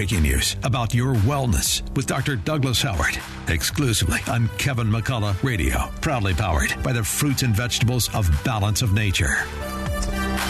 [0.00, 2.34] Breaking news about your wellness with Dr.
[2.34, 3.18] Douglas Howard,
[3.48, 8.94] exclusively on Kevin McCullough Radio, proudly powered by the fruits and vegetables of Balance of
[8.94, 9.44] Nature.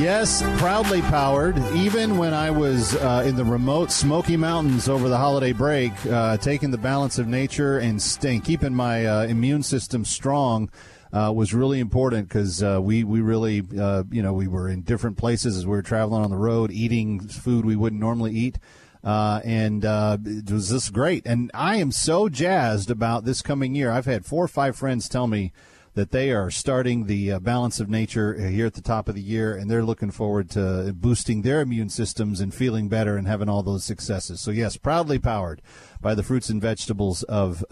[0.00, 1.58] Yes, proudly powered.
[1.74, 6.38] Even when I was uh, in the remote Smoky Mountains over the holiday break, uh,
[6.38, 10.70] taking the balance of nature and staying, keeping my uh, immune system strong.
[11.12, 14.80] Uh, was really important because uh, we we really uh, you know we were in
[14.80, 18.58] different places as we were traveling on the road, eating food we wouldn't normally eat.
[19.04, 21.26] Uh, and uh, it was just great.
[21.26, 23.90] And I am so jazzed about this coming year.
[23.90, 25.52] I've had four or five friends tell me
[25.92, 29.20] that they are starting the uh, balance of nature here at the top of the
[29.20, 33.48] year, and they're looking forward to boosting their immune systems and feeling better and having
[33.48, 34.40] all those successes.
[34.40, 35.62] So, yes, proudly powered
[36.00, 37.64] by the fruits and vegetables of.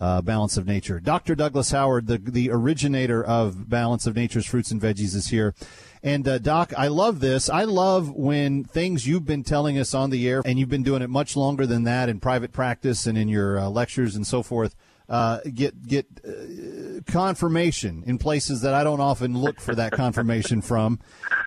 [0.00, 0.98] Uh, Balance of Nature.
[0.98, 1.34] Dr.
[1.34, 5.54] Douglas Howard, the the originator of Balance of Nature's fruits and veggies, is here.
[6.02, 7.50] And uh, Doc, I love this.
[7.50, 11.02] I love when things you've been telling us on the air, and you've been doing
[11.02, 14.42] it much longer than that in private practice and in your uh, lectures and so
[14.42, 14.74] forth.
[15.10, 20.62] Uh, get get uh, confirmation in places that I don't often look for that confirmation
[20.62, 21.00] from,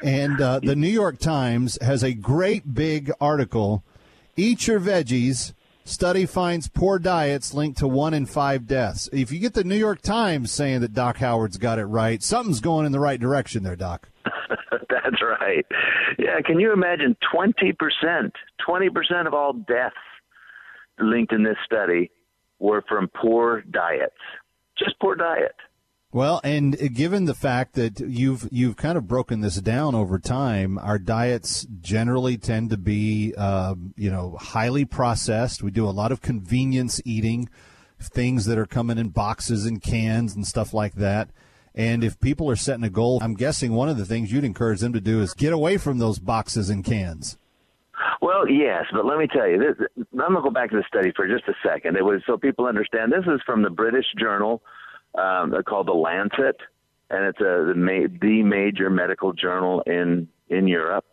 [0.03, 3.83] and uh, the New York Times has a great big article.
[4.35, 5.53] Eat your veggies.
[5.85, 9.09] Study finds poor diets linked to one in five deaths.
[9.11, 12.61] If you get the New York Times saying that Doc Howard's got it right, something's
[12.61, 14.07] going in the right direction there, Doc.
[14.71, 15.65] That's right.
[16.17, 17.73] Yeah, can you imagine 20%,
[18.65, 19.95] 20% of all deaths
[20.99, 22.11] linked in this study
[22.59, 24.15] were from poor diets.
[24.77, 25.55] Just poor diet.
[26.13, 30.77] Well, and given the fact that you've you've kind of broken this down over time,
[30.77, 35.63] our diets generally tend to be, uh, you know, highly processed.
[35.63, 37.49] We do a lot of convenience eating,
[37.99, 41.29] things that are coming in boxes and cans and stuff like that.
[41.73, 44.81] And if people are setting a goal, I'm guessing one of the things you'd encourage
[44.81, 47.39] them to do is get away from those boxes and cans.
[48.21, 50.83] Well, yes, but let me tell you, this, I'm going to go back to the
[50.87, 51.97] study for just a second.
[51.97, 53.11] It was so people understand.
[53.11, 54.61] This is from the British journal
[55.15, 56.57] um, called the Lancet,
[57.09, 61.05] and it's a the, ma- the major medical journal in in Europe.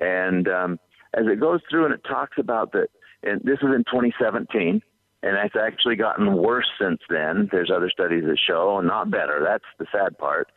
[0.00, 0.80] And um,
[1.14, 2.88] as it goes through and it talks about that,
[3.22, 4.82] and this is in 2017
[5.22, 7.48] and it's actually gotten worse since then.
[7.50, 9.40] There's other studies that show, and not better.
[9.44, 10.50] That's the sad part.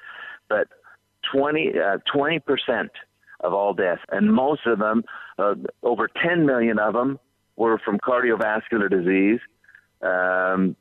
[0.50, 0.68] But
[1.34, 1.98] 20 uh,
[2.46, 2.92] percent
[3.40, 5.04] of all deaths, and most of them,
[5.40, 7.20] uh, over 10 million of them,
[7.56, 9.40] were from cardiovascular disease.
[10.02, 10.76] Um,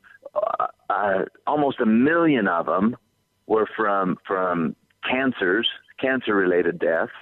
[0.91, 2.97] uh, almost a million of them
[3.47, 4.77] were from from
[5.09, 5.69] cancers,
[6.01, 7.13] cancer-related deaths,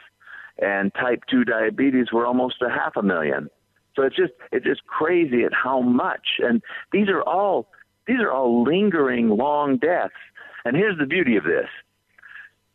[0.58, 3.48] and type 2 diabetes were almost a half a million.
[3.94, 6.38] So it's just it's just crazy at how much.
[6.38, 6.62] And
[6.92, 7.68] these are all
[8.06, 10.14] these are all lingering long deaths.
[10.64, 11.68] And here's the beauty of this.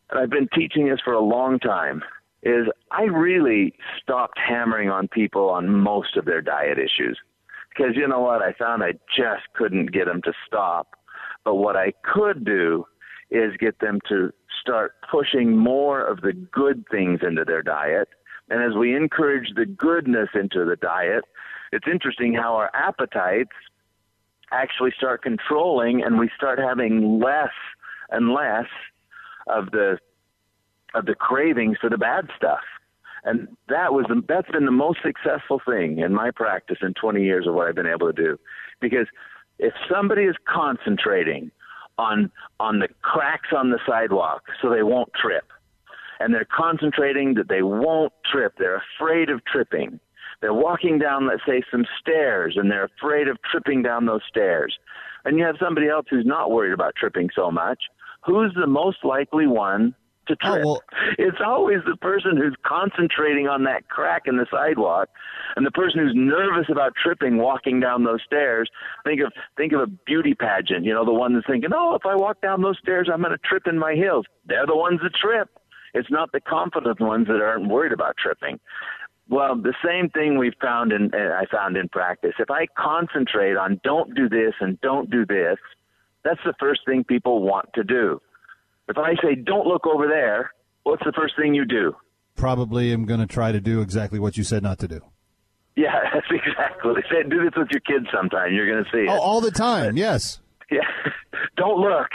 [0.10, 2.04] And I've been teaching this for a long time
[2.44, 7.18] is I really stopped hammering on people on most of their diet issues.
[7.76, 8.42] Because you know what?
[8.42, 10.96] I found I just couldn't get them to stop.
[11.44, 12.86] But what I could do
[13.32, 18.08] is get them to start pushing more of the good things into their diet
[18.50, 21.24] and as we encourage the goodness into the diet,
[21.72, 23.56] it's interesting how our appetites
[24.52, 27.54] actually start controlling and we start having less
[28.12, 28.68] and less
[29.48, 29.98] of the
[30.94, 32.62] of the cravings for the bad stuff.
[33.26, 37.24] And that was the, that's been the most successful thing in my practice in 20
[37.24, 38.38] years of what I've been able to do.
[38.82, 39.08] Because
[39.60, 41.52] if somebody is concentrating
[41.98, 45.46] on on the cracks on the sidewalk so they won't trip,
[46.20, 48.54] and they're concentrating that they won't trip.
[48.58, 50.00] They're afraid of tripping.
[50.42, 54.78] They're walking down, let's say, some stairs, and they're afraid of tripping down those stairs.
[55.26, 57.84] And you have somebody else who's not worried about tripping so much.
[58.26, 59.96] Who's the most likely one
[60.28, 60.66] to oh, trip?
[60.66, 60.82] Oh, well,
[61.18, 65.10] it's always the person who's concentrating on that crack in the sidewalk,
[65.56, 68.70] and the person who's nervous about tripping walking down those stairs.
[69.04, 70.86] Think of think of a beauty pageant.
[70.86, 73.32] You know, the one that's thinking, "Oh, if I walk down those stairs, I'm going
[73.32, 75.50] to trip in my heels." They're the ones that trip.
[75.94, 78.60] It's not the confident ones that aren't worried about tripping.
[79.30, 82.34] Well, the same thing we found in uh, I found in practice.
[82.40, 85.58] If I concentrate on don't do this and don't do this,
[86.24, 88.22] that's the first thing people want to do.
[88.88, 90.52] If I say, don't look over there,
[90.84, 91.96] what's the first thing you do?
[92.36, 95.00] Probably am going to try to do exactly what you said not to do.
[95.76, 96.94] Yeah, that's exactly.
[97.12, 98.54] Say, do this with your kids sometime.
[98.54, 99.10] You're going to see it.
[99.10, 100.40] Oh, all the time, yes.
[100.72, 101.12] Yeah.
[101.56, 102.08] Don't look.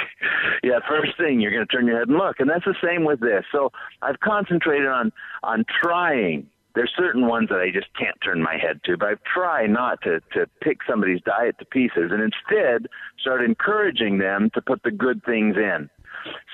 [0.64, 2.40] Yeah, first thing you're going to turn your head and look.
[2.40, 3.44] And that's the same with this.
[3.52, 3.70] So
[4.02, 5.12] I've concentrated on
[5.44, 6.48] on trying.
[6.74, 10.00] There's certain ones that I just can't turn my head to, but I try not
[10.02, 12.88] to to pick somebody's diet to pieces and instead
[13.20, 15.88] start encouraging them to put the good things in.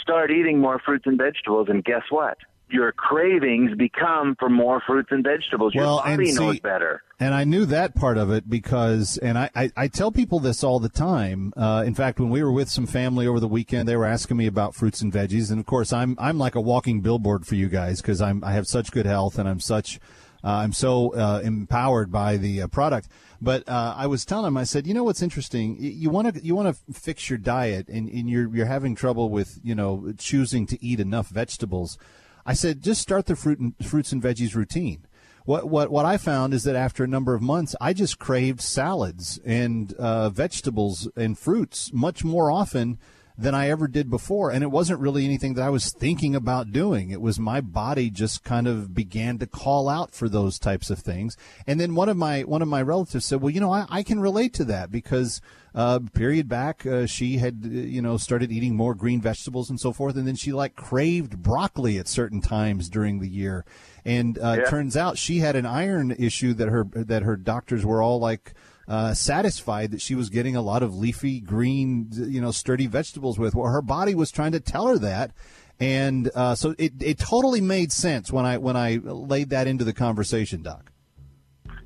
[0.03, 2.39] Start eating more fruits and vegetables and guess what?
[2.71, 5.75] your cravings become for more fruits and vegetables.
[5.75, 7.03] Your well, body and knows see, better.
[7.21, 10.65] And I knew that part of it because, and I, I, I tell people this
[10.65, 11.53] all the time.
[11.57, 14.37] Uh, in fact, when we were with some family over the weekend, they were asking
[14.37, 17.55] me about fruits and veggies, and of course, I'm I'm like a walking billboard for
[17.55, 20.01] you guys because I'm I have such good health and I'm such
[20.49, 23.09] I'm so uh, empowered by the uh, product.
[23.41, 25.77] But uh, I was telling him, I said, you know what's interesting?
[25.79, 29.31] You want to you want to fix your diet, and, and you're you're having trouble
[29.31, 31.99] with you know choosing to eat enough vegetables.
[32.47, 35.07] I said, just start the fruit and, fruits and veggies routine.
[35.47, 38.63] What, what, what I found is that after a number of months, I just craved
[38.63, 42.99] salads and uh, vegetables and fruits much more often
[43.37, 44.51] than I ever did before.
[44.51, 47.11] And it wasn't really anything that I was thinking about doing.
[47.11, 51.01] It was my body just kind of began to call out for those types of
[51.01, 51.37] things.
[51.67, 54.03] And then one of my, one of my relatives said, well, you know, I, I
[54.05, 55.41] can relate to that because,
[55.75, 59.81] uh, period back, uh, she had, uh, you know, started eating more green vegetables and
[59.81, 60.15] so forth.
[60.15, 63.65] And then she like craved broccoli at certain times during the year.
[64.05, 64.71] And, uh, Yeah.
[64.71, 68.55] turns out she had an iron issue that her, that her doctors were all like,
[68.89, 73.39] uh, satisfied that she was getting a lot of leafy green, you know, sturdy vegetables
[73.39, 73.55] with.
[73.55, 75.33] Well, her body was trying to tell her that,
[75.81, 79.85] and uh, so it it totally made sense when I when I laid that into
[79.85, 80.91] the conversation, Doc.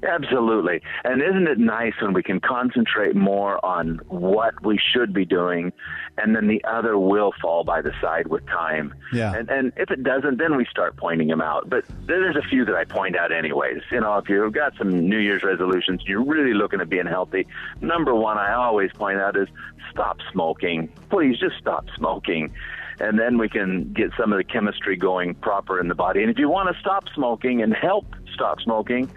[0.07, 0.81] Absolutely.
[1.05, 5.73] And isn't it nice when we can concentrate more on what we should be doing
[6.17, 8.95] and then the other will fall by the side with time.
[9.13, 9.35] Yeah.
[9.35, 11.69] And and if it doesn't then we start pointing them out.
[11.69, 13.83] But there's a few that I point out anyways.
[13.91, 17.47] You know, if you've got some New Year's resolutions, you're really looking at being healthy.
[17.81, 19.49] Number 1 I always point out is
[19.91, 20.89] stop smoking.
[21.11, 22.53] Please just stop smoking.
[23.01, 26.23] And then we can get some of the chemistry going proper in the body.
[26.23, 29.09] And if you want to stop smoking and help stop smoking,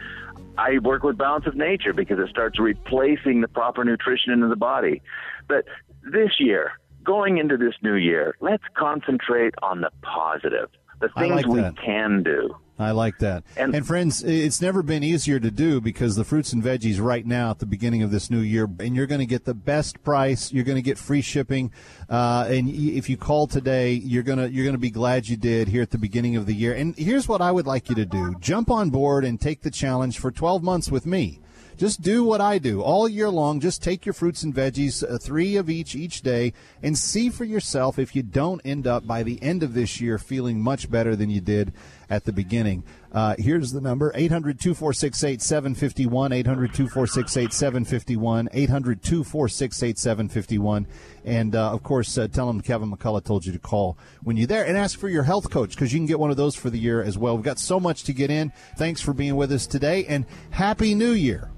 [0.58, 4.56] I work with Balance of Nature because it starts replacing the proper nutrition into the
[4.56, 5.02] body.
[5.48, 5.66] But
[6.12, 10.70] this year, going into this new year, let's concentrate on the positive,
[11.00, 12.56] the things like we can do.
[12.84, 13.44] I like that.
[13.56, 17.26] And, And- friends, it's never been easier to do because the fruits and veggies right
[17.26, 20.04] now at the beginning of this new year, and you're going to get the best
[20.04, 20.52] price.
[20.52, 21.72] You're going to get free shipping,
[22.10, 25.82] uh, and if you call today, you're gonna you're gonna be glad you did here
[25.82, 26.74] at the beginning of the year.
[26.74, 29.72] And here's what I would like you to do: jump on board and take the
[29.72, 31.40] challenge for 12 months with me.
[31.78, 33.60] Just do what I do all year long.
[33.60, 37.44] Just take your fruits and veggies, uh, three of each each day, and see for
[37.44, 41.16] yourself if you don't end up by the end of this year feeling much better
[41.16, 41.74] than you did
[42.12, 42.84] at the beginning.
[43.12, 46.34] Uh, here's the number 800 246 8751.
[46.34, 48.50] 800 246 8751.
[48.52, 50.88] 800 246 8751.
[51.24, 54.48] And uh, of course, uh, tell them Kevin McCullough told you to call when you're
[54.48, 56.70] there and ask for your health coach because you can get one of those for
[56.70, 57.36] the year as well.
[57.36, 58.52] We've got so much to get in.
[58.78, 61.50] Thanks for being with us today and Happy New Year.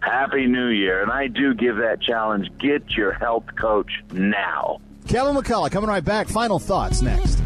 [0.00, 1.02] Happy New Year.
[1.02, 2.50] And I do give that challenge.
[2.58, 4.80] Get your health coach now.
[5.08, 6.28] Kevin McCullough coming right back.
[6.28, 7.43] Final thoughts next.